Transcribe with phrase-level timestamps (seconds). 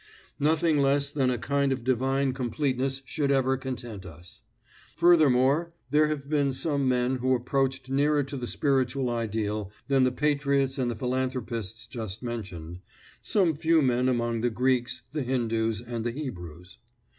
[0.39, 4.41] Nothing less than a kind of divine completeness should ever content us.
[4.97, 10.11] Furthermore, there have been some men who approached nearer to the spiritual ideal than the
[10.11, 12.79] patriots and the philanthropists just mentioned
[13.21, 16.79] some few men among the Greeks, the Hindus, and the Hebrews.